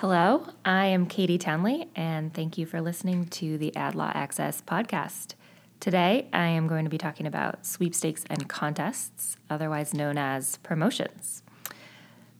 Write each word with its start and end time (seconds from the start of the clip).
Hello, 0.00 0.46
I 0.64 0.86
am 0.86 1.04
Katie 1.04 1.36
Townley, 1.36 1.90
and 1.94 2.32
thank 2.32 2.56
you 2.56 2.64
for 2.64 2.80
listening 2.80 3.26
to 3.26 3.58
the 3.58 3.76
Ad 3.76 3.94
Law 3.94 4.10
Access 4.14 4.62
podcast. 4.62 5.34
Today, 5.78 6.26
I 6.32 6.46
am 6.46 6.68
going 6.68 6.84
to 6.84 6.90
be 6.90 6.96
talking 6.96 7.26
about 7.26 7.66
sweepstakes 7.66 8.24
and 8.30 8.48
contests, 8.48 9.36
otherwise 9.50 9.92
known 9.92 10.16
as 10.16 10.56
promotions. 10.62 11.42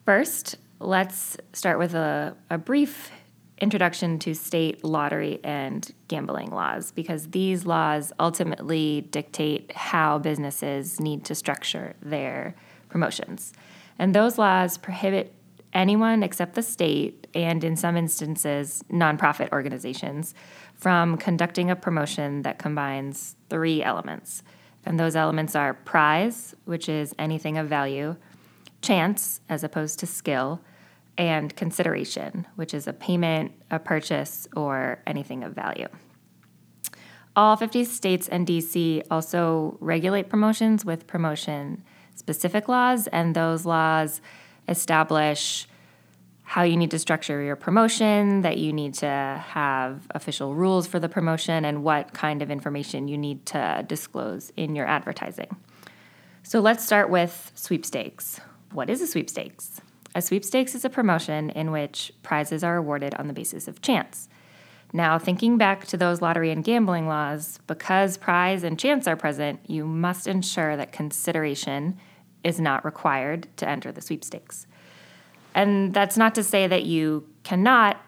First, 0.06 0.56
let's 0.78 1.36
start 1.52 1.78
with 1.78 1.94
a, 1.94 2.34
a 2.48 2.56
brief 2.56 3.10
introduction 3.58 4.18
to 4.20 4.34
state 4.34 4.82
lottery 4.82 5.38
and 5.44 5.92
gambling 6.08 6.52
laws, 6.52 6.92
because 6.92 7.28
these 7.28 7.66
laws 7.66 8.10
ultimately 8.18 9.06
dictate 9.10 9.70
how 9.72 10.18
businesses 10.18 10.98
need 10.98 11.26
to 11.26 11.34
structure 11.34 11.94
their 12.00 12.54
promotions. 12.88 13.52
And 13.98 14.14
those 14.14 14.38
laws 14.38 14.78
prohibit 14.78 15.34
anyone 15.72 16.22
except 16.22 16.54
the 16.54 16.62
state, 16.62 17.26
and 17.34 17.62
in 17.62 17.76
some 17.76 17.96
instances, 17.96 18.84
nonprofit 18.90 19.52
organizations, 19.52 20.34
from 20.74 21.16
conducting 21.16 21.70
a 21.70 21.76
promotion 21.76 22.42
that 22.42 22.58
combines 22.58 23.36
three 23.48 23.82
elements. 23.82 24.42
And 24.84 24.98
those 24.98 25.14
elements 25.14 25.54
are 25.54 25.74
prize, 25.74 26.54
which 26.64 26.88
is 26.88 27.14
anything 27.18 27.58
of 27.58 27.68
value, 27.68 28.16
chance, 28.80 29.40
as 29.48 29.62
opposed 29.62 29.98
to 30.00 30.06
skill, 30.06 30.60
and 31.18 31.54
consideration, 31.54 32.46
which 32.56 32.72
is 32.72 32.86
a 32.86 32.92
payment, 32.92 33.52
a 33.70 33.78
purchase, 33.78 34.48
or 34.56 35.02
anything 35.06 35.44
of 35.44 35.52
value. 35.52 35.88
All 37.36 37.56
50 37.56 37.84
states 37.84 38.26
and 38.26 38.46
DC 38.46 39.02
also 39.10 39.76
regulate 39.80 40.28
promotions 40.28 40.84
with 40.84 41.06
promotion 41.06 41.84
specific 42.14 42.68
laws, 42.68 43.06
and 43.08 43.34
those 43.34 43.64
laws 43.64 44.20
establish 44.70 45.66
how 46.44 46.62
you 46.62 46.76
need 46.76 46.90
to 46.90 46.98
structure 46.98 47.42
your 47.42 47.54
promotion, 47.54 48.40
that 48.42 48.58
you 48.58 48.72
need 48.72 48.94
to 48.94 49.44
have 49.48 50.06
official 50.10 50.54
rules 50.54 50.86
for 50.86 50.98
the 50.98 51.08
promotion, 51.08 51.64
and 51.64 51.84
what 51.84 52.12
kind 52.12 52.42
of 52.42 52.50
information 52.50 53.06
you 53.06 53.18
need 53.18 53.46
to 53.46 53.84
disclose 53.86 54.52
in 54.56 54.74
your 54.74 54.86
advertising. 54.86 55.54
So 56.42 56.60
let's 56.60 56.84
start 56.84 57.10
with 57.10 57.52
sweepstakes. 57.54 58.40
What 58.72 58.90
is 58.90 59.00
a 59.00 59.06
sweepstakes? 59.06 59.80
A 60.14 60.22
sweepstakes 60.22 60.74
is 60.74 60.84
a 60.84 60.90
promotion 60.90 61.50
in 61.50 61.70
which 61.70 62.12
prizes 62.22 62.64
are 62.64 62.76
awarded 62.76 63.14
on 63.14 63.28
the 63.28 63.32
basis 63.32 63.68
of 63.68 63.80
chance. 63.80 64.28
Now, 64.92 65.20
thinking 65.20 65.56
back 65.56 65.86
to 65.86 65.96
those 65.96 66.20
lottery 66.20 66.50
and 66.50 66.64
gambling 66.64 67.06
laws, 67.06 67.60
because 67.68 68.16
prize 68.16 68.64
and 68.64 68.76
chance 68.76 69.06
are 69.06 69.14
present, 69.14 69.60
you 69.68 69.86
must 69.86 70.26
ensure 70.26 70.76
that 70.76 70.90
consideration 70.90 71.96
is 72.42 72.58
not 72.58 72.84
required 72.84 73.46
to 73.58 73.68
enter 73.68 73.92
the 73.92 74.00
sweepstakes. 74.00 74.66
And 75.54 75.92
that's 75.92 76.16
not 76.16 76.34
to 76.36 76.44
say 76.44 76.66
that 76.66 76.84
you 76.84 77.26
cannot 77.42 78.00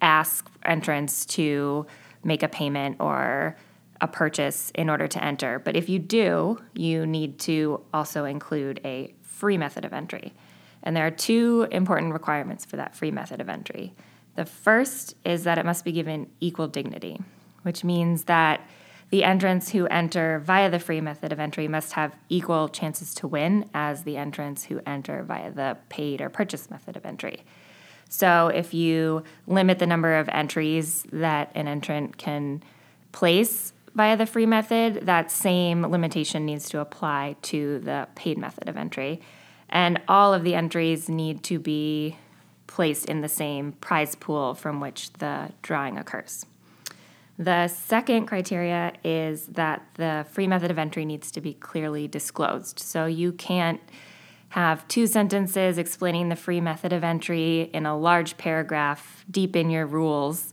ask 0.00 0.50
entrants 0.64 1.24
to 1.26 1.86
make 2.24 2.42
a 2.42 2.48
payment 2.48 2.96
or 3.00 3.56
a 4.00 4.08
purchase 4.08 4.70
in 4.74 4.88
order 4.88 5.06
to 5.06 5.22
enter. 5.22 5.58
But 5.58 5.76
if 5.76 5.88
you 5.88 5.98
do, 5.98 6.58
you 6.74 7.06
need 7.06 7.38
to 7.40 7.82
also 7.92 8.24
include 8.24 8.80
a 8.84 9.14
free 9.22 9.58
method 9.58 9.84
of 9.84 9.92
entry. 9.92 10.32
And 10.82 10.96
there 10.96 11.06
are 11.06 11.10
two 11.10 11.66
important 11.70 12.12
requirements 12.12 12.64
for 12.64 12.76
that 12.76 12.94
free 12.94 13.10
method 13.10 13.40
of 13.40 13.48
entry. 13.48 13.94
The 14.36 14.46
first 14.46 15.14
is 15.24 15.44
that 15.44 15.58
it 15.58 15.66
must 15.66 15.84
be 15.84 15.92
given 15.92 16.30
equal 16.40 16.68
dignity, 16.68 17.20
which 17.62 17.84
means 17.84 18.24
that 18.24 18.66
the 19.10 19.24
entrants 19.24 19.70
who 19.70 19.86
enter 19.86 20.38
via 20.38 20.70
the 20.70 20.78
free 20.78 21.00
method 21.00 21.32
of 21.32 21.40
entry 21.40 21.66
must 21.66 21.92
have 21.94 22.16
equal 22.28 22.68
chances 22.68 23.12
to 23.14 23.26
win 23.26 23.68
as 23.74 24.04
the 24.04 24.16
entrants 24.16 24.64
who 24.64 24.80
enter 24.86 25.22
via 25.24 25.50
the 25.50 25.76
paid 25.88 26.20
or 26.20 26.28
purchase 26.28 26.70
method 26.70 26.96
of 26.96 27.04
entry. 27.04 27.42
So 28.08 28.48
if 28.48 28.72
you 28.72 29.24
limit 29.46 29.78
the 29.78 29.86
number 29.86 30.16
of 30.16 30.28
entries 30.28 31.04
that 31.12 31.50
an 31.54 31.68
entrant 31.68 32.18
can 32.18 32.62
place 33.12 33.72
via 33.94 34.16
the 34.16 34.26
free 34.26 34.46
method, 34.46 35.06
that 35.06 35.30
same 35.30 35.82
limitation 35.82 36.46
needs 36.46 36.68
to 36.70 36.80
apply 36.80 37.36
to 37.42 37.80
the 37.80 38.08
paid 38.14 38.38
method 38.38 38.68
of 38.68 38.76
entry. 38.76 39.20
And 39.68 40.00
all 40.08 40.32
of 40.34 40.44
the 40.44 40.54
entries 40.54 41.08
need 41.08 41.42
to 41.44 41.58
be 41.58 42.16
placed 42.66 43.06
in 43.06 43.20
the 43.20 43.28
same 43.28 43.72
prize 43.72 44.14
pool 44.14 44.54
from 44.54 44.80
which 44.80 45.12
the 45.14 45.50
drawing 45.62 45.98
occurs. 45.98 46.46
The 47.40 47.68
second 47.68 48.26
criteria 48.26 48.92
is 49.02 49.46
that 49.46 49.82
the 49.94 50.26
free 50.30 50.46
method 50.46 50.70
of 50.70 50.78
entry 50.78 51.06
needs 51.06 51.30
to 51.30 51.40
be 51.40 51.54
clearly 51.54 52.06
disclosed. 52.06 52.78
So 52.78 53.06
you 53.06 53.32
can't 53.32 53.80
have 54.50 54.86
two 54.88 55.06
sentences 55.06 55.78
explaining 55.78 56.28
the 56.28 56.36
free 56.36 56.60
method 56.60 56.92
of 56.92 57.02
entry 57.02 57.70
in 57.72 57.86
a 57.86 57.96
large 57.96 58.36
paragraph 58.36 59.24
deep 59.30 59.56
in 59.56 59.70
your 59.70 59.86
rules. 59.86 60.52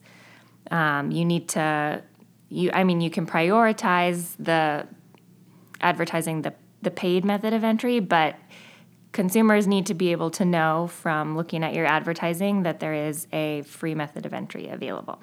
Um, 0.72 1.12
you 1.12 1.26
need 1.26 1.50
to, 1.50 2.04
you, 2.48 2.72
I 2.74 2.86
mean, 2.86 3.02
you 3.02 3.10
can 3.10 3.28
prioritize 3.28 4.38
the 4.40 4.88
advertising 5.82 6.44
the, 6.44 6.54
the 6.84 6.92
paid 6.92 7.26
method 7.26 7.52
of 7.52 7.66
entry, 7.66 8.00
but 8.00 8.38
consumers 9.12 9.68
need 9.68 9.88
to 9.88 9.94
be 9.94 10.14
able 10.14 10.32
to 10.32 10.46
know 10.46 10.88
from 10.88 11.36
looking 11.36 11.66
at 11.66 11.74
your 11.74 11.86
advertising 11.86 12.64
that 12.64 12.80
there 12.80 12.94
is 12.94 13.28
a 13.34 13.64
free 13.64 13.94
method 13.94 14.26
of 14.26 14.34
entry 14.34 14.70
available. 14.70 15.20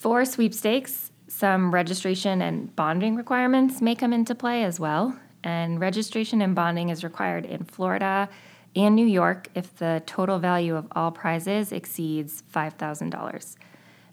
For 0.00 0.24
sweepstakes, 0.24 1.12
some 1.28 1.74
registration 1.74 2.40
and 2.40 2.74
bonding 2.74 3.16
requirements 3.16 3.82
may 3.82 3.94
come 3.94 4.14
into 4.14 4.34
play 4.34 4.64
as 4.64 4.80
well. 4.80 5.14
And 5.44 5.78
registration 5.78 6.40
and 6.40 6.54
bonding 6.54 6.88
is 6.88 7.04
required 7.04 7.44
in 7.44 7.64
Florida 7.64 8.30
and 8.74 8.96
New 8.96 9.06
York 9.06 9.48
if 9.54 9.76
the 9.76 10.02
total 10.06 10.38
value 10.38 10.74
of 10.74 10.86
all 10.92 11.10
prizes 11.10 11.70
exceeds 11.70 12.42
$5,000. 12.50 13.56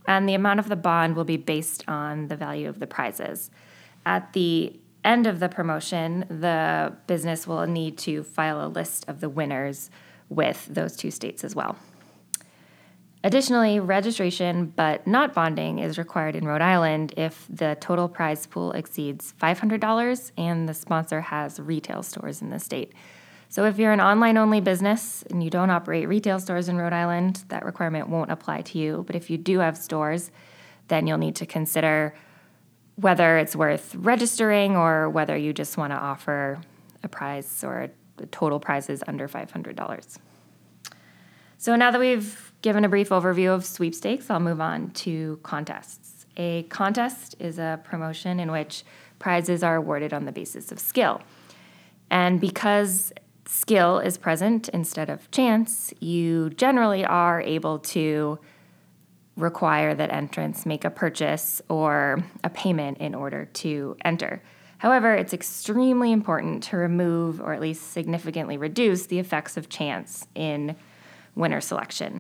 And 0.05 0.27
the 0.27 0.33
amount 0.33 0.59
of 0.59 0.67
the 0.67 0.75
bond 0.75 1.15
will 1.15 1.23
be 1.23 1.37
based 1.37 1.85
on 1.87 2.27
the 2.27 2.35
value 2.35 2.67
of 2.67 2.79
the 2.79 2.87
prizes. 2.87 3.49
At 4.05 4.33
the 4.33 4.77
end 5.05 5.25
of 5.25 5.39
the 5.39 5.47
promotion, 5.47 6.25
the 6.27 6.97
business 7.07 7.47
will 7.47 7.65
need 7.65 7.97
to 7.99 8.23
file 8.23 8.61
a 8.61 8.67
list 8.67 9.07
of 9.07 9.21
the 9.21 9.29
winners 9.29 9.89
with 10.27 10.67
those 10.69 10.97
two 10.97 11.11
states 11.11 11.45
as 11.45 11.55
well. 11.55 11.77
Additionally, 13.23 13.79
registration 13.79 14.71
but 14.75 15.07
not 15.07 15.33
bonding 15.33 15.79
is 15.79 15.97
required 15.97 16.35
in 16.35 16.45
Rhode 16.45 16.61
Island 16.61 17.13
if 17.17 17.47
the 17.49 17.75
total 17.81 18.07
prize 18.07 18.45
pool 18.45 18.71
exceeds 18.73 19.33
$500 19.41 20.31
and 20.37 20.69
the 20.69 20.73
sponsor 20.73 21.21
has 21.21 21.59
retail 21.59 22.03
stores 22.03 22.41
in 22.41 22.51
the 22.51 22.59
state. 22.59 22.93
So, 23.49 23.65
if 23.65 23.79
you're 23.79 23.93
an 23.93 24.01
online 24.01 24.37
only 24.37 24.59
business 24.59 25.23
and 25.29 25.41
you 25.41 25.49
don't 25.49 25.69
operate 25.69 26.07
retail 26.07 26.39
stores 26.39 26.67
in 26.67 26.77
Rhode 26.77 26.93
Island, 26.93 27.45
that 27.47 27.65
requirement 27.65 28.09
won't 28.09 28.29
apply 28.29 28.61
to 28.63 28.77
you. 28.77 29.03
But 29.07 29.15
if 29.15 29.29
you 29.29 29.37
do 29.37 29.59
have 29.59 29.77
stores, 29.77 30.31
then 30.89 31.07
you'll 31.07 31.17
need 31.17 31.37
to 31.37 31.45
consider 31.45 32.13
whether 32.95 33.37
it's 33.37 33.55
worth 33.55 33.95
registering 33.95 34.75
or 34.75 35.09
whether 35.09 35.37
you 35.37 35.53
just 35.53 35.77
want 35.77 35.91
to 35.91 35.97
offer 35.97 36.59
a 37.03 37.07
prize 37.07 37.63
or 37.63 37.89
the 38.17 38.25
total 38.27 38.59
prizes 38.59 39.01
under 39.07 39.29
$500. 39.29 40.17
So, 41.57 41.75
now 41.75 41.89
that 41.89 41.99
we've 41.99 42.46
Given 42.67 42.83
a 42.83 42.89
brief 42.89 43.11
overview 43.11 43.55
of 43.55 43.63
sweepstakes, 43.63 44.29
I'll 44.29 44.41
move 44.41 44.59
on 44.59 44.89
to 44.89 45.39
contests. 45.41 46.25
A 46.35 46.63
contest 46.63 47.33
is 47.39 47.59
a 47.59 47.79
promotion 47.85 48.41
in 48.41 48.51
which 48.51 48.83
prizes 49.19 49.63
are 49.63 49.77
awarded 49.77 50.11
on 50.11 50.25
the 50.25 50.33
basis 50.33 50.69
of 50.69 50.77
skill. 50.77 51.21
And 52.11 52.41
because 52.41 53.13
skill 53.45 53.99
is 53.99 54.17
present 54.17 54.67
instead 54.67 55.09
of 55.09 55.31
chance, 55.31 55.93
you 56.01 56.49
generally 56.49 57.05
are 57.05 57.39
able 57.39 57.79
to 57.95 58.37
require 59.37 59.95
that 59.95 60.11
entrants 60.11 60.65
make 60.65 60.83
a 60.83 60.89
purchase 60.89 61.61
or 61.69 62.21
a 62.43 62.49
payment 62.49 62.97
in 62.97 63.15
order 63.15 63.45
to 63.45 63.95
enter. 64.03 64.43
However, 64.79 65.15
it's 65.15 65.31
extremely 65.31 66.11
important 66.11 66.63
to 66.63 66.75
remove 66.75 67.39
or 67.39 67.53
at 67.53 67.61
least 67.61 67.93
significantly 67.93 68.57
reduce 68.57 69.05
the 69.05 69.19
effects 69.19 69.55
of 69.55 69.69
chance 69.69 70.27
in 70.35 70.75
winner 71.33 71.61
selection. 71.61 72.19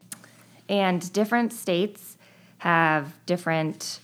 And 0.69 1.11
different 1.13 1.53
states 1.53 2.17
have 2.59 3.13
different 3.25 3.99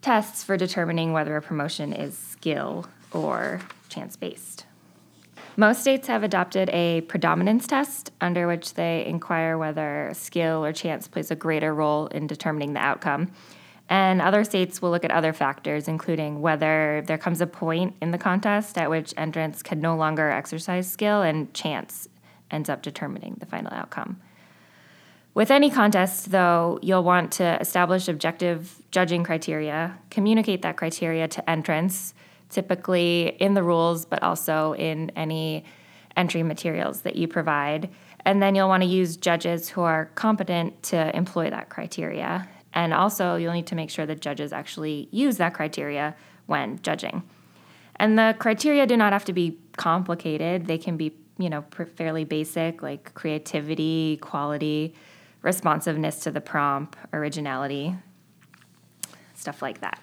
tests 0.00 0.44
for 0.44 0.56
determining 0.56 1.12
whether 1.12 1.36
a 1.36 1.42
promotion 1.42 1.92
is 1.92 2.16
skill 2.16 2.86
or 3.12 3.60
chance 3.88 4.16
based. 4.16 4.66
Most 5.56 5.82
states 5.82 6.08
have 6.08 6.22
adopted 6.22 6.70
a 6.70 7.02
predominance 7.02 7.66
test 7.66 8.10
under 8.20 8.46
which 8.46 8.74
they 8.74 9.04
inquire 9.04 9.58
whether 9.58 10.10
skill 10.14 10.64
or 10.64 10.72
chance 10.72 11.08
plays 11.08 11.30
a 11.30 11.36
greater 11.36 11.74
role 11.74 12.06
in 12.06 12.26
determining 12.26 12.72
the 12.72 12.80
outcome. 12.80 13.30
And 13.90 14.22
other 14.22 14.44
states 14.44 14.80
will 14.80 14.90
look 14.90 15.04
at 15.04 15.10
other 15.10 15.34
factors, 15.34 15.88
including 15.88 16.40
whether 16.40 17.02
there 17.06 17.18
comes 17.18 17.42
a 17.42 17.46
point 17.46 17.94
in 18.00 18.10
the 18.10 18.18
contest 18.18 18.78
at 18.78 18.88
which 18.88 19.12
entrants 19.18 19.62
can 19.62 19.80
no 19.80 19.94
longer 19.94 20.30
exercise 20.30 20.90
skill 20.90 21.20
and 21.20 21.52
chance 21.52 22.08
ends 22.50 22.70
up 22.70 22.80
determining 22.80 23.36
the 23.38 23.46
final 23.46 23.72
outcome. 23.74 24.20
With 25.34 25.50
any 25.50 25.70
contest, 25.70 26.30
though, 26.30 26.78
you'll 26.82 27.04
want 27.04 27.32
to 27.32 27.58
establish 27.58 28.06
objective 28.06 28.82
judging 28.90 29.24
criteria, 29.24 29.98
communicate 30.10 30.60
that 30.62 30.76
criteria 30.76 31.26
to 31.28 31.50
entrants, 31.50 32.12
typically 32.50 33.28
in 33.40 33.54
the 33.54 33.62
rules, 33.62 34.04
but 34.04 34.22
also 34.22 34.74
in 34.74 35.10
any 35.16 35.64
entry 36.16 36.42
materials 36.42 37.00
that 37.00 37.16
you 37.16 37.26
provide, 37.26 37.88
And 38.24 38.42
then 38.42 38.54
you'll 38.54 38.68
want 38.68 38.82
to 38.82 38.88
use 38.88 39.16
judges 39.16 39.68
who 39.68 39.80
are 39.82 40.06
competent 40.14 40.82
to 40.84 41.14
employ 41.16 41.50
that 41.50 41.68
criteria. 41.68 42.48
And 42.72 42.94
also, 42.94 43.36
you'll 43.36 43.52
need 43.52 43.66
to 43.68 43.74
make 43.74 43.90
sure 43.90 44.06
that 44.06 44.20
judges 44.20 44.52
actually 44.52 45.08
use 45.10 45.36
that 45.38 45.54
criteria 45.54 46.14
when 46.46 46.80
judging. 46.82 47.22
And 47.96 48.18
the 48.18 48.34
criteria 48.38 48.86
do 48.86 48.96
not 48.96 49.12
have 49.12 49.24
to 49.26 49.32
be 49.32 49.58
complicated. 49.76 50.66
They 50.66 50.78
can 50.78 50.96
be, 50.96 51.14
you 51.38 51.50
know, 51.50 51.64
fairly 51.96 52.24
basic 52.24 52.82
like 52.82 53.12
creativity, 53.14 54.18
quality, 54.18 54.94
responsiveness 55.42 56.20
to 56.20 56.30
the 56.30 56.40
prompt, 56.40 56.96
originality, 57.12 57.94
stuff 59.34 59.60
like 59.60 59.80
that. 59.80 60.00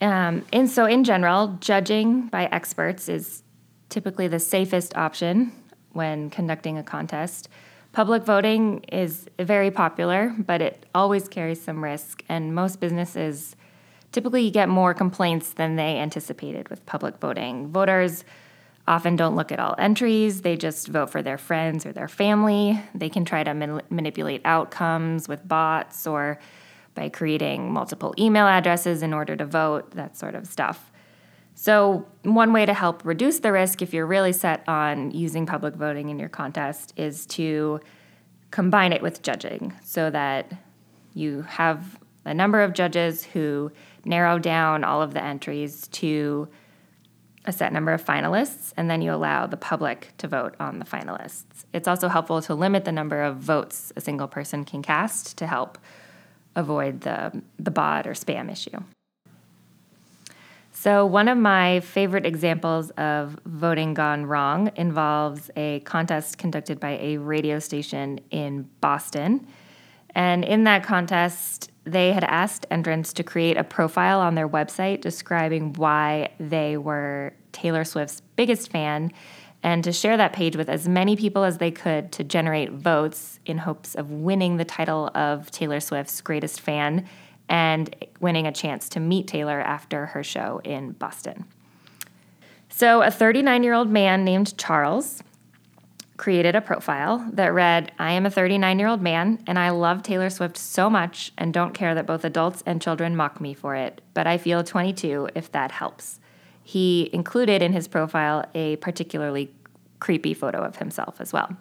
Um, 0.00 0.44
and 0.52 0.68
so, 0.68 0.84
in 0.84 1.04
general, 1.04 1.58
judging 1.60 2.28
by 2.28 2.46
experts 2.46 3.08
is 3.08 3.42
typically 3.88 4.28
the 4.28 4.38
safest 4.38 4.96
option 4.96 5.52
when 5.92 6.30
conducting 6.30 6.78
a 6.78 6.82
contest. 6.82 7.48
Public 7.92 8.24
voting 8.24 8.80
is 8.90 9.28
very 9.38 9.70
popular, 9.70 10.34
but 10.38 10.62
it 10.62 10.86
always 10.94 11.28
carries 11.28 11.60
some 11.60 11.84
risk, 11.84 12.24
and 12.28 12.54
most 12.54 12.80
businesses 12.80 13.54
typically 14.12 14.50
get 14.50 14.68
more 14.68 14.94
complaints 14.94 15.50
than 15.50 15.76
they 15.76 15.98
anticipated 15.98 16.68
with 16.68 16.84
public 16.86 17.18
voting. 17.18 17.68
Voters 17.68 18.24
often 18.86 19.16
don't 19.16 19.36
look 19.36 19.52
at 19.52 19.60
all 19.60 19.74
entries, 19.78 20.42
they 20.42 20.56
just 20.56 20.88
vote 20.88 21.10
for 21.10 21.22
their 21.22 21.38
friends 21.38 21.86
or 21.86 21.92
their 21.92 22.08
family. 22.08 22.80
They 22.94 23.08
can 23.08 23.24
try 23.24 23.44
to 23.44 23.54
man- 23.54 23.82
manipulate 23.90 24.42
outcomes 24.44 25.28
with 25.28 25.46
bots 25.46 26.06
or 26.06 26.38
by 26.94 27.08
creating 27.08 27.72
multiple 27.72 28.14
email 28.18 28.46
addresses 28.46 29.02
in 29.02 29.14
order 29.14 29.36
to 29.36 29.46
vote, 29.46 29.92
that 29.92 30.16
sort 30.16 30.34
of 30.34 30.46
stuff. 30.46 30.90
So, 31.54 32.06
one 32.22 32.52
way 32.52 32.66
to 32.66 32.74
help 32.74 33.04
reduce 33.04 33.38
the 33.38 33.52
risk 33.52 33.82
if 33.82 33.92
you're 33.92 34.06
really 34.06 34.32
set 34.32 34.66
on 34.68 35.10
using 35.10 35.46
public 35.46 35.74
voting 35.74 36.08
in 36.08 36.18
your 36.18 36.28
contest 36.28 36.92
is 36.96 37.26
to 37.26 37.80
combine 38.50 38.92
it 38.92 39.02
with 39.02 39.22
judging 39.22 39.74
so 39.82 40.10
that 40.10 40.52
you 41.14 41.42
have 41.42 41.98
a 42.24 42.32
number 42.32 42.62
of 42.62 42.72
judges 42.72 43.22
who 43.22 43.70
narrow 44.04 44.38
down 44.38 44.82
all 44.84 45.02
of 45.02 45.14
the 45.14 45.22
entries 45.22 45.88
to 45.88 46.48
a 47.44 47.52
set 47.52 47.72
number 47.72 47.92
of 47.92 48.04
finalists, 48.04 48.72
and 48.76 48.88
then 48.88 49.02
you 49.02 49.12
allow 49.12 49.46
the 49.46 49.56
public 49.56 50.12
to 50.18 50.28
vote 50.28 50.54
on 50.60 50.78
the 50.78 50.84
finalists. 50.84 51.64
It's 51.72 51.88
also 51.88 52.08
helpful 52.08 52.40
to 52.42 52.54
limit 52.54 52.84
the 52.84 52.92
number 52.92 53.22
of 53.22 53.36
votes 53.36 53.92
a 53.96 54.00
single 54.00 54.28
person 54.28 54.64
can 54.64 54.82
cast 54.82 55.36
to 55.38 55.46
help 55.46 55.78
avoid 56.54 57.00
the, 57.00 57.42
the 57.58 57.70
bot 57.70 58.06
or 58.06 58.12
spam 58.12 58.50
issue. 58.50 58.78
So, 60.74 61.06
one 61.06 61.28
of 61.28 61.38
my 61.38 61.80
favorite 61.80 62.26
examples 62.26 62.90
of 62.90 63.38
voting 63.44 63.94
gone 63.94 64.26
wrong 64.26 64.70
involves 64.74 65.50
a 65.54 65.80
contest 65.80 66.38
conducted 66.38 66.80
by 66.80 66.98
a 66.98 67.18
radio 67.18 67.58
station 67.58 68.20
in 68.30 68.68
Boston. 68.80 69.46
And 70.14 70.44
in 70.44 70.64
that 70.64 70.84
contest, 70.84 71.70
they 71.84 72.12
had 72.12 72.24
asked 72.24 72.66
entrants 72.70 73.12
to 73.14 73.22
create 73.22 73.56
a 73.56 73.64
profile 73.64 74.20
on 74.20 74.34
their 74.34 74.48
website 74.48 75.00
describing 75.00 75.72
why 75.74 76.30
they 76.38 76.76
were 76.76 77.32
Taylor 77.52 77.84
Swift's 77.84 78.20
biggest 78.36 78.70
fan 78.70 79.12
and 79.62 79.84
to 79.84 79.92
share 79.92 80.16
that 80.16 80.32
page 80.32 80.56
with 80.56 80.68
as 80.68 80.88
many 80.88 81.16
people 81.16 81.44
as 81.44 81.58
they 81.58 81.70
could 81.70 82.10
to 82.12 82.24
generate 82.24 82.72
votes 82.72 83.38
in 83.46 83.58
hopes 83.58 83.94
of 83.94 84.10
winning 84.10 84.56
the 84.56 84.64
title 84.64 85.10
of 85.14 85.50
Taylor 85.50 85.80
Swift's 85.80 86.20
greatest 86.20 86.60
fan 86.60 87.06
and 87.48 87.94
winning 88.20 88.46
a 88.46 88.52
chance 88.52 88.88
to 88.88 89.00
meet 89.00 89.28
Taylor 89.28 89.60
after 89.60 90.06
her 90.06 90.24
show 90.24 90.60
in 90.64 90.92
Boston. 90.92 91.44
So, 92.68 93.02
a 93.02 93.10
39 93.10 93.62
year 93.62 93.74
old 93.74 93.90
man 93.90 94.24
named 94.24 94.56
Charles 94.56 95.22
created 96.22 96.54
a 96.54 96.60
profile 96.60 97.28
that 97.32 97.52
read 97.52 97.90
I 97.98 98.12
am 98.12 98.24
a 98.24 98.30
39 98.30 98.78
year 98.78 98.86
old 98.86 99.02
man 99.02 99.42
and 99.44 99.58
I 99.58 99.70
love 99.70 100.04
Taylor 100.04 100.30
Swift 100.30 100.56
so 100.56 100.88
much 100.88 101.32
and 101.36 101.52
don't 101.52 101.74
care 101.74 101.96
that 101.96 102.06
both 102.06 102.24
adults 102.24 102.62
and 102.64 102.80
children 102.80 103.16
mock 103.16 103.40
me 103.40 103.54
for 103.54 103.74
it, 103.74 104.00
but 104.14 104.28
I 104.28 104.38
feel 104.38 104.62
22 104.62 105.30
if 105.34 105.50
that 105.50 105.72
helps. 105.72 106.20
He 106.62 107.10
included 107.12 107.60
in 107.60 107.72
his 107.72 107.88
profile 107.88 108.44
a 108.54 108.76
particularly 108.76 109.52
creepy 109.98 110.32
photo 110.32 110.62
of 110.62 110.76
himself 110.76 111.20
as 111.20 111.32
well. 111.32 111.56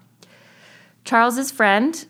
Charles's 1.05 1.49
friend 1.49 2.05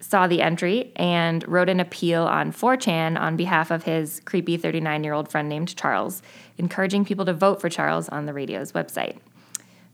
saw 0.00 0.26
the 0.26 0.42
entry 0.42 0.90
and 0.96 1.46
wrote 1.46 1.68
an 1.68 1.78
appeal 1.78 2.24
on 2.24 2.50
4chan 2.50 3.16
on 3.16 3.36
behalf 3.36 3.70
of 3.70 3.84
his 3.84 4.20
creepy 4.24 4.56
39 4.56 5.04
year 5.04 5.12
old 5.12 5.30
friend 5.30 5.48
named 5.48 5.76
Charles, 5.76 6.20
encouraging 6.58 7.04
people 7.04 7.24
to 7.24 7.32
vote 7.32 7.60
for 7.60 7.68
Charles 7.68 8.08
on 8.08 8.26
the 8.26 8.32
radio's 8.32 8.72
website. 8.72 9.18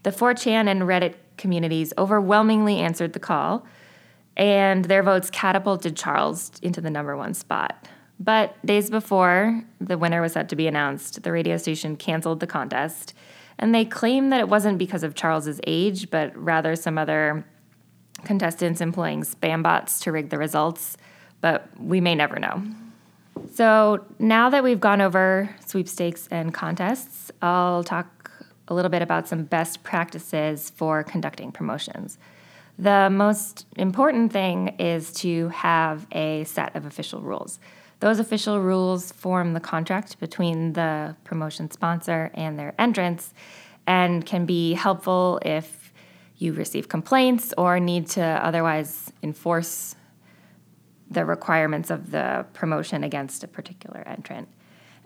The 0.02 0.10
4chan 0.10 0.68
and 0.68 0.82
Reddit 0.82 1.14
communities 1.36 1.92
overwhelmingly 1.98 2.78
answered 2.78 3.12
the 3.12 3.18
call, 3.18 3.66
and 4.36 4.84
their 4.86 5.02
votes 5.02 5.30
catapulted 5.30 5.96
Charles 5.96 6.52
into 6.62 6.80
the 6.80 6.90
number 6.90 7.16
one 7.16 7.34
spot. 7.34 7.88
But 8.18 8.54
days 8.64 8.90
before 8.90 9.64
the 9.80 9.98
winner 9.98 10.20
was 10.20 10.32
set 10.32 10.48
to 10.50 10.56
be 10.56 10.66
announced, 10.66 11.22
the 11.22 11.32
radio 11.32 11.56
station 11.56 11.96
canceled 11.96 12.40
the 12.40 12.46
contest, 12.46 13.14
and 13.58 13.74
they 13.74 13.84
claimed 13.84 14.32
that 14.32 14.40
it 14.40 14.48
wasn't 14.48 14.78
because 14.78 15.02
of 15.02 15.14
Charles's 15.14 15.60
age, 15.66 16.10
but 16.10 16.36
rather 16.36 16.76
some 16.76 16.98
other 16.98 17.44
contestants 18.24 18.80
employing 18.80 19.22
spam 19.22 19.62
bots 19.62 20.00
to 20.00 20.12
rig 20.12 20.30
the 20.30 20.38
results, 20.38 20.96
but 21.40 21.68
we 21.78 22.00
may 22.00 22.14
never 22.14 22.38
know. 22.38 22.62
So, 23.54 24.04
now 24.18 24.50
that 24.50 24.62
we've 24.62 24.80
gone 24.80 25.00
over 25.00 25.54
sweepstakes 25.66 26.28
and 26.30 26.52
contests, 26.52 27.30
I'll 27.40 27.82
talk 27.82 28.29
a 28.70 28.74
little 28.74 28.88
bit 28.88 29.02
about 29.02 29.28
some 29.28 29.42
best 29.42 29.82
practices 29.82 30.70
for 30.70 31.02
conducting 31.02 31.52
promotions. 31.52 32.16
The 32.78 33.10
most 33.10 33.66
important 33.76 34.32
thing 34.32 34.68
is 34.78 35.12
to 35.14 35.48
have 35.48 36.06
a 36.12 36.44
set 36.44 36.74
of 36.74 36.86
official 36.86 37.20
rules. 37.20 37.60
Those 37.98 38.18
official 38.18 38.60
rules 38.60 39.12
form 39.12 39.52
the 39.52 39.60
contract 39.60 40.18
between 40.20 40.72
the 40.72 41.16
promotion 41.24 41.70
sponsor 41.70 42.30
and 42.32 42.58
their 42.58 42.74
entrants 42.78 43.34
and 43.86 44.24
can 44.24 44.46
be 44.46 44.72
helpful 44.72 45.40
if 45.44 45.92
you 46.38 46.54
receive 46.54 46.88
complaints 46.88 47.52
or 47.58 47.78
need 47.78 48.06
to 48.06 48.22
otherwise 48.22 49.12
enforce 49.22 49.94
the 51.10 51.24
requirements 51.26 51.90
of 51.90 52.12
the 52.12 52.46
promotion 52.54 53.04
against 53.04 53.44
a 53.44 53.48
particular 53.48 54.02
entrant. 54.06 54.48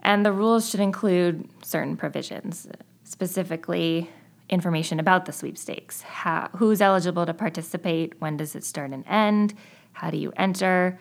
And 0.03 0.25
the 0.25 0.33
rules 0.33 0.71
should 0.71 0.81
include 0.81 1.49
certain 1.65 1.97
provisions, 1.97 2.69
specifically 3.05 4.11
information 4.49 5.01
about 5.01 5.25
the 5.25 5.33
sweepstakes. 5.33 6.03
How, 6.03 6.51
who's 6.57 6.81
eligible 6.81 7.25
to 7.27 7.33
participate? 7.33 8.21
When 8.21 8.37
does 8.37 8.55
it 8.55 8.65
start 8.65 8.91
and 8.91 9.05
end? 9.07 9.55
How 9.93 10.11
do 10.11 10.17
you 10.17 10.33
enter? 10.37 10.99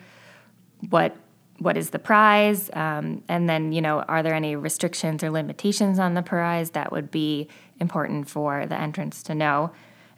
What 0.90 1.16
what 1.58 1.76
is 1.76 1.90
the 1.90 2.00
prize? 2.00 2.68
Um, 2.72 3.22
and 3.28 3.48
then, 3.48 3.70
you 3.70 3.80
know, 3.80 4.00
are 4.00 4.24
there 4.24 4.34
any 4.34 4.56
restrictions 4.56 5.22
or 5.22 5.30
limitations 5.30 6.00
on 6.00 6.14
the 6.14 6.22
prize 6.22 6.70
that 6.70 6.90
would 6.90 7.12
be 7.12 7.46
important 7.78 8.28
for 8.28 8.66
the 8.66 8.74
entrants 8.78 9.22
to 9.24 9.36
know? 9.36 9.70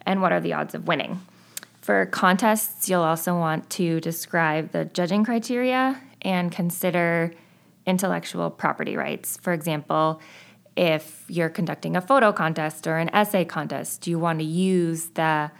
and 0.07 0.21
what 0.21 0.31
are 0.31 0.39
the 0.39 0.53
odds 0.53 0.73
of 0.73 0.87
winning. 0.87 1.19
For 1.81 2.07
contests, 2.07 2.89
you'll 2.89 3.03
also 3.03 3.37
want 3.37 3.69
to 3.71 3.99
describe 3.99 4.71
the 4.71 4.85
judging 4.85 5.23
criteria 5.23 6.01
and 6.21 6.51
consider 6.51 7.33
intellectual 7.85 8.49
property 8.49 8.95
rights. 8.95 9.37
For 9.37 9.53
example, 9.53 10.21
if 10.77 11.25
you're 11.27 11.49
conducting 11.49 11.95
a 11.95 12.01
photo 12.01 12.31
contest 12.31 12.85
or 12.85 12.97
an 12.97 13.09
essay 13.09 13.43
contest, 13.43 14.01
do 14.01 14.11
you 14.11 14.19
want 14.19 14.39
to 14.39 14.45
use 14.45 15.07
the 15.09 15.51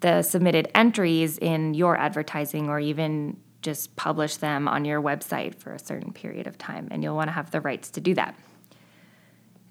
the 0.00 0.22
submitted 0.22 0.68
entries 0.74 1.38
in 1.38 1.74
your 1.74 1.96
advertising 1.96 2.68
or 2.68 2.80
even 2.80 3.36
just 3.60 3.94
publish 3.94 4.38
them 4.38 4.66
on 4.66 4.84
your 4.84 5.00
website 5.00 5.54
for 5.54 5.72
a 5.72 5.78
certain 5.78 6.12
period 6.12 6.48
of 6.48 6.58
time 6.58 6.88
and 6.90 7.04
you'll 7.04 7.14
want 7.14 7.28
to 7.28 7.32
have 7.32 7.52
the 7.52 7.60
rights 7.60 7.88
to 7.88 8.00
do 8.00 8.12
that. 8.12 8.34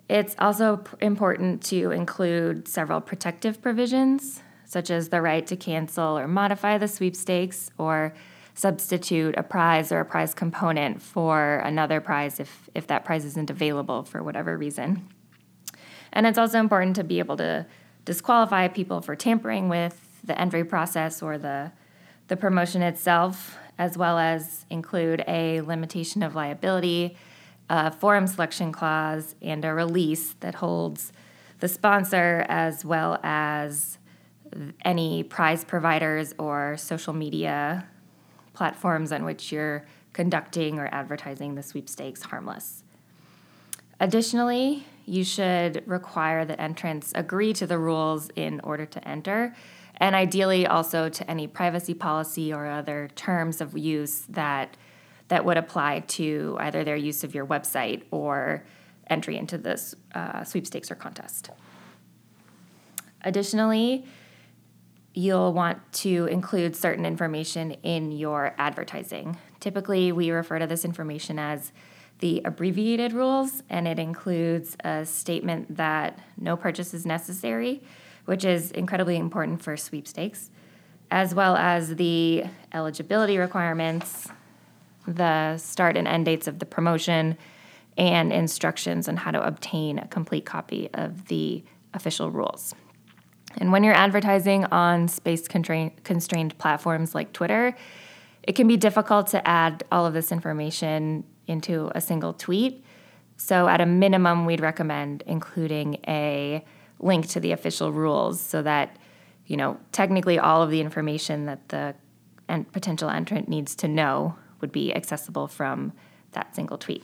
It's 0.08 0.34
also 0.40 0.86
important 1.02 1.64
to 1.64 1.92
include 1.92 2.70
several 2.70 3.02
protective 3.02 3.62
provisions, 3.62 4.42
such 4.64 4.90
as 4.90 5.10
the 5.10 5.22
right 5.22 5.46
to 5.48 5.58
cancel 5.58 6.18
or 6.18 6.30
modify 6.30 6.78
the 6.78 6.88
sweepstakes 6.88 7.70
or 7.78 8.14
substitute 8.54 9.36
a 9.38 9.44
prize 9.44 9.92
or 9.92 10.00
a 10.00 10.06
prize 10.06 10.34
component 10.34 11.02
for 11.02 11.58
another 11.58 12.02
prize 12.02 12.40
if, 12.40 12.70
if 12.76 12.88
that 12.88 13.06
prize 13.06 13.26
isn't 13.26 13.50
available 13.50 14.04
for 14.04 14.22
whatever 14.22 14.58
reason. 14.58 15.08
And 16.14 16.28
it's 16.28 16.38
also 16.38 16.60
important 16.60 16.96
to 16.98 17.04
be 17.04 17.20
able 17.20 17.38
to 17.38 17.66
disqualify 18.04 18.68
people 18.68 19.02
for 19.02 19.16
tampering 19.16 19.70
with 19.70 20.20
the 20.24 20.40
entry 20.40 20.64
process 20.64 21.22
or 21.22 21.38
the, 21.38 21.72
the 22.28 22.36
promotion 22.36 22.82
itself, 22.82 23.58
as 23.78 23.98
well 23.98 24.18
as 24.18 24.66
include 24.70 25.24
a 25.28 25.62
limitation 25.62 26.22
of 26.22 26.36
liability 26.36 27.16
a 27.72 27.90
forum 27.90 28.28
selection 28.28 28.74
clause, 28.74 29.34
and 29.42 29.64
a 29.64 29.74
release 29.74 30.34
that 30.42 30.56
holds 30.56 31.14
the 31.60 31.70
sponsor 31.70 32.46
as 32.50 32.84
well 32.84 33.18
as 33.24 33.98
any 34.84 35.24
prize 35.24 35.64
providers 35.64 36.34
or 36.38 36.76
social 36.78 37.14
media 37.14 37.88
platforms 38.54 39.12
on 39.12 39.24
which 39.24 39.52
you're 39.52 39.86
conducting 40.14 40.80
or 40.80 40.88
advertising 40.92 41.56
the 41.56 41.64
sweepstakes 41.64 42.24
harmless. 42.24 42.84
Additionally, 44.00 44.86
you 45.06 45.24
should 45.24 45.84
require 45.88 46.44
that 46.46 46.60
entrants 46.60 47.12
agree 47.16 47.54
to 47.54 47.68
the 47.68 47.78
rules 47.78 48.30
in 48.36 48.60
order 48.62 48.86
to 48.86 49.08
enter, 49.08 49.56
and 49.98 50.16
ideally 50.16 50.66
also 50.66 51.10
to 51.10 51.30
any 51.30 51.48
privacy 51.48 51.94
policy 51.94 52.52
or 52.52 52.66
other 52.66 53.10
terms 53.16 53.62
of 53.62 53.78
use 53.78 54.22
that 54.30 54.76
that 55.28 55.46
would 55.46 55.58
apply 55.58 56.00
to 56.02 56.58
either 56.60 56.84
their 56.84 56.98
use 56.98 57.24
of 57.24 57.34
your 57.34 57.46
website 57.46 58.04
or 58.12 58.66
entry 59.08 59.38
into 59.38 59.58
this 59.58 59.96
uh, 60.14 60.44
sweepstakes 60.44 60.92
or 60.92 60.96
contest. 60.96 61.52
Additionally, 63.24 64.06
you'll 65.14 65.54
want 65.54 65.80
to 65.92 66.26
include 66.28 66.76
certain 66.76 67.06
information 67.06 67.72
in 67.84 68.12
your 68.12 68.54
advertising. 68.58 69.38
Typically, 69.60 70.12
we 70.12 70.32
refer 70.32 70.60
to 70.60 70.68
this 70.68 70.86
information 70.86 71.38
as 71.38 71.72
the 72.20 72.42
abbreviated 72.46 73.14
rules, 73.14 73.64
and 73.70 73.88
it 73.88 74.00
includes 74.00 74.78
a 74.84 75.06
statement 75.06 75.76
that 75.76 76.20
no 76.38 76.56
purchase 76.56 76.94
is 76.94 77.06
necessary, 77.06 77.82
which 78.26 78.46
is 78.46 78.72
incredibly 78.72 79.18
important 79.18 79.62
for 79.62 79.76
sweepstakes, 79.76 80.50
as 81.10 81.36
well 81.36 81.58
as 81.58 81.96
the 81.96 82.46
eligibility 82.74 83.38
requirements, 83.38 84.30
the 85.08 85.58
start 85.58 85.98
and 85.98 86.08
end 86.08 86.26
dates 86.26 86.48
of 86.48 86.60
the 86.60 86.66
promotion, 86.66 87.38
and 87.98 88.32
instructions 88.32 89.10
on 89.10 89.18
how 89.18 89.32
to 89.32 89.46
obtain 89.46 90.00
a 90.00 90.08
complete 90.08 90.46
copy 90.46 90.90
of 90.94 91.28
the 91.28 91.64
official 91.94 92.32
rules. 92.32 92.74
And 93.58 93.72
when 93.72 93.84
you're 93.84 93.94
advertising 93.94 94.66
on 94.66 95.08
space 95.08 95.48
constrained 95.48 96.58
platforms 96.58 97.14
like 97.14 97.34
Twitter, 97.34 97.76
it 98.44 98.54
can 98.54 98.68
be 98.68 98.78
difficult 98.78 99.28
to 99.28 99.48
add 99.48 99.84
all 99.92 100.06
of 100.06 100.14
this 100.14 100.32
information 100.32 101.24
into 101.48 101.92
a 101.94 102.02
single 102.02 102.34
tweet. 102.34 102.84
So, 103.38 103.68
at 103.68 103.82
a 103.82 103.86
minimum, 103.86 104.46
we'd 104.46 104.62
recommend 104.62 105.24
including 105.26 105.98
a 106.08 106.64
link 107.00 107.28
to 107.30 107.40
the 107.40 107.52
official 107.52 107.92
rules 107.92 108.40
so 108.40 108.62
that, 108.62 108.98
you 109.48 109.58
know, 109.58 109.78
technically 109.92 110.38
all 110.38 110.62
of 110.62 110.70
the 110.70 110.80
information 110.80 111.46
that 111.46 111.70
the 111.70 111.96
potential 112.72 113.10
entrant 113.10 113.48
needs 113.48 113.76
to 113.76 113.88
know 113.88 114.36
would 114.60 114.72
be 114.72 114.94
accessible 114.94 115.48
from 115.48 115.94
that 116.34 116.56
single 116.56 116.78
tweet. 116.78 117.04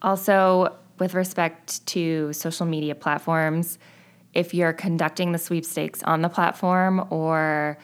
Also, 0.00 0.74
with 0.98 1.14
respect 1.14 1.84
to 1.86 2.32
social 2.32 2.66
media 2.66 2.94
platforms, 2.94 3.78
if 4.38 4.54
you're 4.54 4.72
conducting 4.72 5.32
the 5.32 5.38
sweepstakes 5.38 6.00
on 6.04 6.22
the 6.22 6.28
platform 6.28 7.04
or 7.10 7.76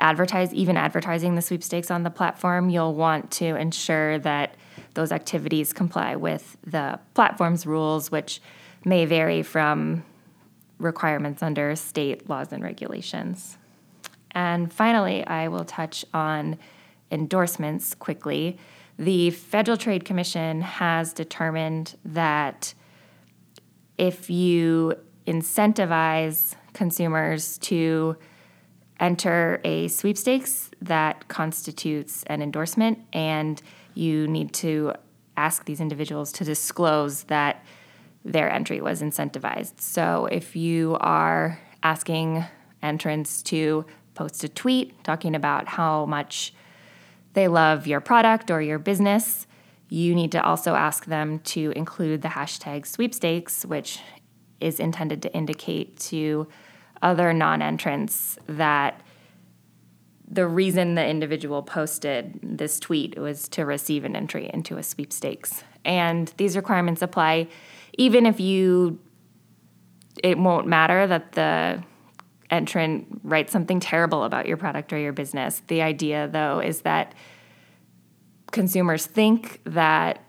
advertise 0.00 0.52
even 0.52 0.76
advertising 0.76 1.36
the 1.36 1.42
sweepstakes 1.42 1.92
on 1.92 2.02
the 2.02 2.10
platform, 2.10 2.68
you'll 2.68 2.92
want 2.92 3.30
to 3.30 3.54
ensure 3.54 4.18
that 4.18 4.56
those 4.94 5.12
activities 5.12 5.72
comply 5.72 6.16
with 6.16 6.56
the 6.66 6.98
platform's 7.14 7.66
rules, 7.66 8.10
which 8.10 8.42
may 8.84 9.04
vary 9.04 9.44
from 9.44 10.04
requirements 10.78 11.40
under 11.40 11.76
state 11.76 12.28
laws 12.28 12.52
and 12.52 12.64
regulations. 12.64 13.56
And 14.32 14.72
finally, 14.72 15.24
I 15.24 15.46
will 15.46 15.64
touch 15.64 16.04
on 16.12 16.58
endorsements 17.12 17.94
quickly. 17.94 18.58
The 18.98 19.30
Federal 19.30 19.76
Trade 19.76 20.04
Commission 20.04 20.62
has 20.62 21.12
determined 21.12 21.96
that 22.04 22.74
if 23.96 24.28
you 24.28 24.96
incentivize 25.26 26.54
consumers 26.72 27.58
to 27.58 28.16
enter 29.00 29.60
a 29.64 29.88
sweepstakes 29.88 30.70
that 30.80 31.28
constitutes 31.28 32.22
an 32.24 32.42
endorsement, 32.42 32.98
and 33.12 33.60
you 33.94 34.26
need 34.28 34.52
to 34.52 34.92
ask 35.36 35.64
these 35.64 35.80
individuals 35.80 36.30
to 36.32 36.44
disclose 36.44 37.24
that 37.24 37.64
their 38.24 38.50
entry 38.50 38.80
was 38.80 39.02
incentivized. 39.02 39.80
So 39.80 40.26
if 40.26 40.56
you 40.56 40.96
are 41.00 41.60
asking 41.82 42.44
entrants 42.82 43.42
to 43.42 43.84
post 44.14 44.44
a 44.44 44.48
tweet 44.48 45.02
talking 45.04 45.34
about 45.34 45.68
how 45.68 46.06
much 46.06 46.54
they 47.32 47.48
love 47.48 47.86
your 47.86 48.00
product 48.00 48.50
or 48.50 48.62
your 48.62 48.78
business, 48.78 49.46
you 49.88 50.14
need 50.14 50.32
to 50.32 50.42
also 50.42 50.74
ask 50.74 51.06
them 51.06 51.40
to 51.40 51.72
include 51.76 52.22
the 52.22 52.28
hashtag 52.28 52.86
sweepstakes, 52.86 53.66
which 53.66 54.00
is 54.60 54.80
intended 54.80 55.22
to 55.22 55.34
indicate 55.34 55.98
to 55.98 56.48
other 57.02 57.32
non 57.32 57.62
entrants 57.62 58.38
that 58.46 59.00
the 60.26 60.46
reason 60.46 60.94
the 60.94 61.06
individual 61.06 61.62
posted 61.62 62.38
this 62.42 62.80
tweet 62.80 63.18
was 63.18 63.48
to 63.50 63.64
receive 63.64 64.04
an 64.04 64.16
entry 64.16 64.50
into 64.52 64.78
a 64.78 64.82
sweepstakes. 64.82 65.62
And 65.84 66.32
these 66.38 66.56
requirements 66.56 67.02
apply 67.02 67.48
even 67.96 68.26
if 68.26 68.40
you, 68.40 68.98
it 70.22 70.38
won't 70.38 70.66
matter 70.66 71.06
that 71.06 71.32
the 71.32 71.82
entrant 72.50 73.20
writes 73.22 73.52
something 73.52 73.80
terrible 73.80 74.24
about 74.24 74.46
your 74.46 74.56
product 74.56 74.92
or 74.92 74.98
your 74.98 75.12
business. 75.12 75.62
The 75.68 75.82
idea, 75.82 76.28
though, 76.28 76.60
is 76.60 76.80
that 76.80 77.14
consumers 78.50 79.06
think 79.06 79.60
that 79.64 80.24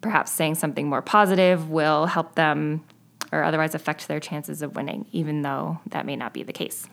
perhaps 0.00 0.30
saying 0.30 0.56
something 0.56 0.88
more 0.88 1.02
positive 1.02 1.70
will 1.70 2.06
help 2.06 2.34
them 2.34 2.84
or 3.32 3.42
otherwise 3.42 3.74
affect 3.74 4.08
their 4.08 4.20
chances 4.20 4.62
of 4.62 4.76
winning, 4.76 5.06
even 5.12 5.42
though 5.42 5.80
that 5.86 6.06
may 6.06 6.16
not 6.16 6.32
be 6.32 6.42
the 6.42 6.52
case. 6.52 6.86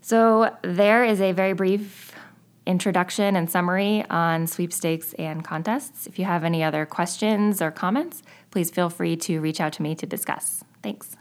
So, 0.00 0.56
there 0.62 1.04
is 1.04 1.20
a 1.20 1.32
very 1.32 1.52
brief 1.52 2.14
introduction 2.66 3.34
and 3.34 3.50
summary 3.50 4.04
on 4.10 4.46
sweepstakes 4.46 5.14
and 5.14 5.42
contests. 5.42 6.06
If 6.06 6.18
you 6.18 6.26
have 6.26 6.44
any 6.44 6.62
other 6.62 6.86
questions 6.86 7.60
or 7.62 7.70
comments, 7.70 8.22
please 8.50 8.70
feel 8.70 8.90
free 8.90 9.16
to 9.16 9.40
reach 9.40 9.60
out 9.60 9.72
to 9.74 9.82
me 9.82 9.94
to 9.96 10.06
discuss. 10.06 10.62
Thanks. 10.82 11.16